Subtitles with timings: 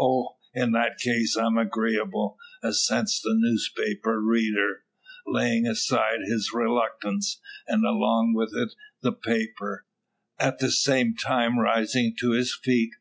[0.00, 0.36] "Oh!
[0.54, 4.84] in that case I'm agreeable," assents the newspaper reader,
[5.26, 9.84] laying aside his reluctance, and along with it the paper
[10.38, 12.94] at the same time rising to his feet.